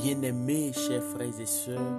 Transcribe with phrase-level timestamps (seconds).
[0.00, 1.98] Bien-aimés, chers frères et sœurs,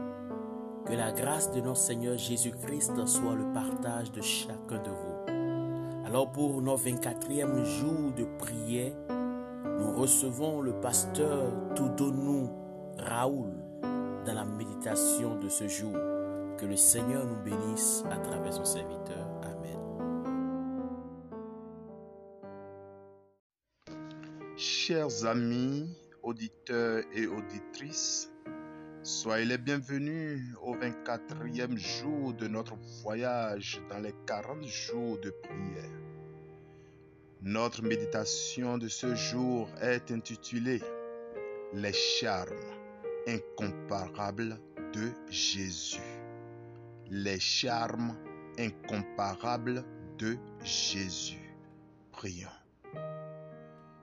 [0.86, 6.06] que la grâce de notre Seigneur Jésus-Christ soit le partage de chacun de vous.
[6.06, 12.50] Alors pour nos 24e jour de prière, nous recevons le pasteur Toudonou
[13.00, 13.52] Raoul
[14.26, 15.92] dans la méditation de ce jour.
[16.58, 19.28] Que le Seigneur nous bénisse à travers son serviteur.
[19.44, 19.78] Amen.
[24.56, 25.90] Chers amis,
[26.30, 28.32] auditeurs et auditrices,
[29.02, 35.90] soyez les bienvenus au 24e jour de notre voyage dans les 40 jours de prière.
[37.42, 40.82] Notre méditation de ce jour est intitulée
[41.74, 42.76] Les charmes
[43.28, 44.60] incomparables
[44.94, 45.98] de Jésus.
[47.10, 48.16] Les charmes
[48.60, 49.84] incomparables
[50.20, 51.56] de Jésus.
[52.12, 52.50] Prions.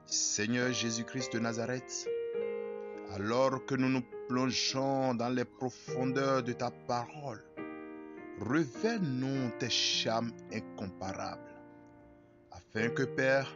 [0.06, 2.08] Seigneur Jésus-Christ de Nazareth,
[3.14, 7.42] alors que nous nous plongeons dans les profondeurs de ta parole,
[8.40, 11.54] révèle-nous tes charmes incomparables,
[12.50, 13.50] afin que, Père,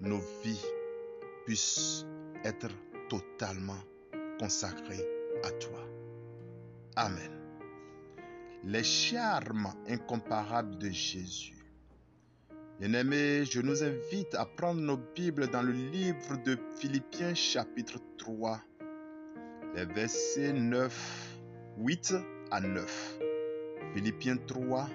[0.00, 0.64] nos vies
[1.44, 2.06] puissent
[2.44, 2.68] être
[3.08, 3.82] totalement
[4.38, 5.06] consacrées
[5.44, 5.80] à toi.
[6.96, 7.30] Amen.
[8.64, 11.61] Les charmes incomparables de Jésus.
[12.82, 18.60] Bien-aimés, je nous invite à prendre nos Bibles dans le livre de Philippiens chapitre 3,
[19.76, 21.38] les versets 9,
[21.78, 22.14] 8
[22.50, 23.18] à 9.
[23.94, 24.88] Philippiens 3,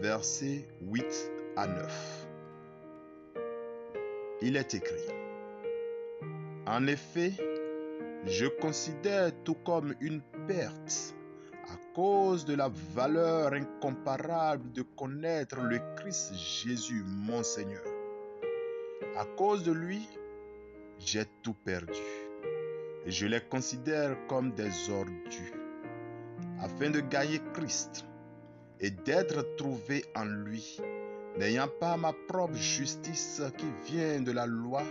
[0.00, 1.04] versets 8
[1.58, 2.26] à 9.
[4.40, 5.12] Il est écrit,
[6.66, 7.32] En effet,
[8.24, 11.14] je considère tout comme une perte
[11.68, 17.84] à cause de la valeur incomparable de connaître le Christ Jésus, mon Seigneur.
[19.16, 20.08] À cause de lui,
[20.98, 22.00] j'ai tout perdu
[23.04, 25.58] et je les considère comme des ordures,
[26.60, 28.04] afin de gagner Christ
[28.80, 30.80] et d'être trouvé en lui,
[31.38, 34.82] n'ayant pas ma propre justice qui vient de la loi,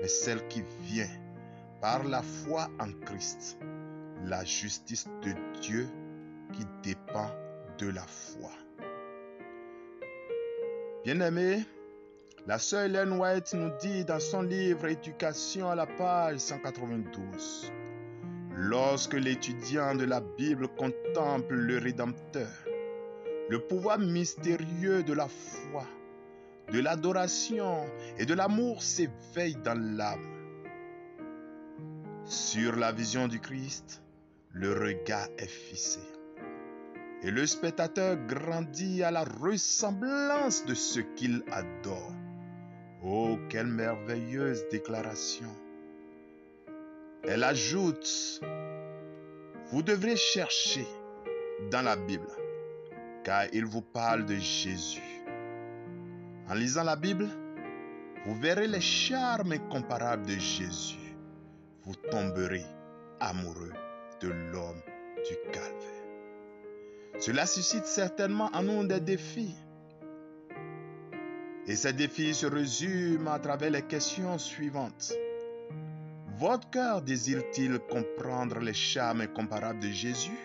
[0.00, 1.10] mais celle qui vient
[1.80, 3.58] par la foi en Christ
[4.24, 5.88] la justice de Dieu
[6.52, 7.30] qui dépend
[7.78, 8.50] de la foi.
[11.04, 11.64] Bien-aimé,
[12.46, 17.72] la sœur Hélène White nous dit dans son livre Éducation à la page 192,
[18.56, 22.48] lorsque l'étudiant de la Bible contemple le Rédempteur,
[23.48, 25.84] le pouvoir mystérieux de la foi,
[26.72, 27.84] de l'adoration
[28.18, 30.36] et de l'amour s'éveille dans l'âme.
[32.24, 34.02] Sur la vision du Christ,
[34.52, 36.00] le regard est fixé.
[37.22, 42.12] Et le spectateur grandit à la ressemblance de ce qu'il adore.
[43.02, 45.48] Oh, quelle merveilleuse déclaration.
[47.22, 48.40] Elle ajoute,
[49.70, 50.86] vous devrez chercher
[51.70, 52.30] dans la Bible,
[53.22, 55.22] car il vous parle de Jésus.
[56.48, 57.28] En lisant la Bible,
[58.26, 61.14] vous verrez les charmes incomparables de Jésus.
[61.84, 62.64] Vous tomberez
[63.20, 63.72] amoureux
[64.20, 64.82] de l'homme
[65.28, 66.00] du calvaire.
[67.18, 69.54] Cela suscite certainement en nous des défis.
[71.66, 75.12] Et ces défis se résument à travers les questions suivantes.
[76.38, 80.38] Votre cœur désire-t-il comprendre les charmes incomparables de Jésus?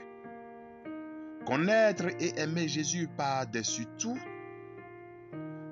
[1.46, 4.19] Connaître et aimer Jésus par-dessus tout?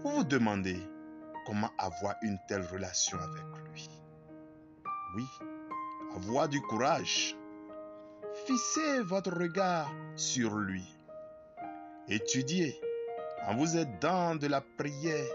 [0.02, 0.80] Vous vous demandez
[1.46, 3.44] comment avoir une telle relation avec
[3.74, 3.90] lui?
[5.16, 5.26] Oui,
[6.16, 7.36] avoir du courage
[8.46, 10.84] Fixez votre regard sur lui.
[12.10, 12.78] Étudiez,
[13.48, 15.34] en vous aidant de la prière,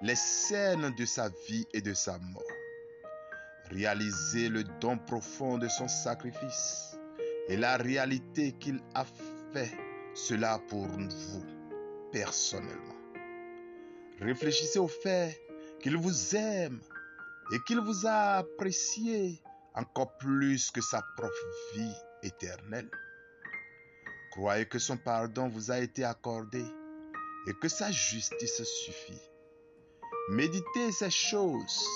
[0.00, 2.42] les scènes de sa vie et de sa mort.
[3.70, 6.98] Réalisez le don profond de son sacrifice
[7.46, 9.04] et la réalité qu'il a
[9.52, 9.70] fait
[10.14, 11.44] cela pour vous
[12.10, 12.96] personnellement.
[14.20, 15.40] Réfléchissez au fait
[15.80, 16.80] qu'il vous aime
[17.52, 19.40] et qu'il vous a apprécié
[19.74, 22.90] encore plus que sa propre vie éternelle.
[24.30, 26.64] Croyez que son pardon vous a été accordé
[27.46, 29.20] et que sa justice suffit.
[30.30, 31.86] Méditez ces choses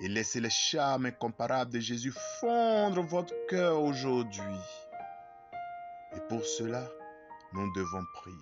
[0.00, 4.60] et laissez les charmes incomparables de Jésus fondre votre cœur aujourd'hui.
[6.16, 6.88] Et pour cela,
[7.52, 8.36] nous devons prier.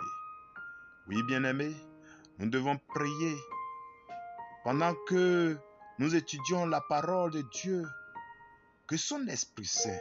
[1.09, 1.75] Oui, bien-aimés,
[2.39, 3.37] nous devons prier
[4.65, 5.57] pendant que
[5.99, 7.85] nous étudions la parole de Dieu,
[8.87, 9.99] que son Esprit Saint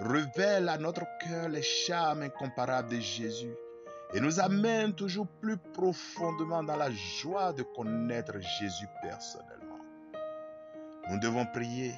[0.00, 3.54] révèle à notre cœur les charmes incomparables de Jésus
[4.14, 9.80] et nous amène toujours plus profondément dans la joie de connaître Jésus personnellement.
[11.10, 11.92] Nous devons prier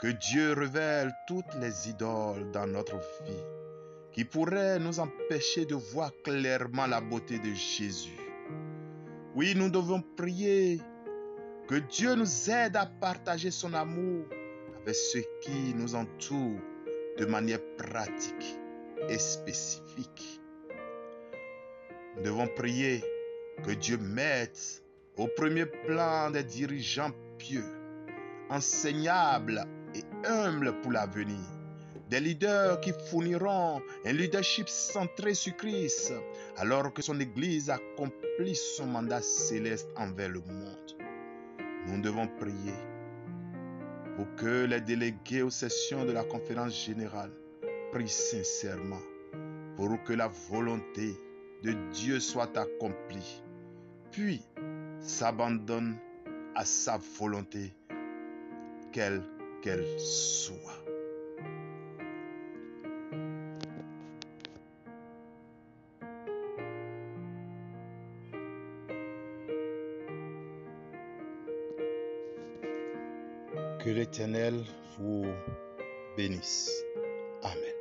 [0.00, 3.44] que Dieu révèle toutes les idoles dans notre vie
[4.12, 8.18] qui pourraient nous empêcher de voir clairement la beauté de Jésus.
[9.34, 10.80] Oui, nous devons prier
[11.66, 14.24] que Dieu nous aide à partager son amour
[14.84, 16.60] avec ceux qui nous entourent
[17.16, 18.58] de manière pratique
[19.08, 20.40] et spécifique.
[22.16, 23.02] Nous devons prier
[23.64, 24.82] que Dieu mette
[25.16, 27.64] au premier plan des dirigeants pieux,
[28.50, 29.64] enseignables
[29.94, 31.40] et humbles pour l'avenir.
[32.10, 36.12] Des leaders qui fourniront un leadership centré sur Christ
[36.58, 40.96] alors que son Église accomplit son mandat céleste envers le monde.
[41.86, 42.74] Nous devons prier
[44.16, 47.30] pour que les délégués aux sessions de la conférence générale
[47.92, 49.02] prient sincèrement
[49.76, 51.14] pour que la volonté
[51.62, 53.42] de Dieu soit accomplie,
[54.12, 54.42] puis
[55.00, 55.96] s'abandonnent
[56.54, 57.72] à sa volonté,
[58.92, 59.22] quelle
[59.62, 60.83] qu'elle soit.
[73.84, 74.64] Que l'Éternel
[74.98, 75.26] vous
[76.16, 76.70] bénisse.
[77.42, 77.73] Amen.